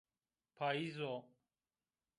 Payîz 0.55 0.97
o 1.13 1.15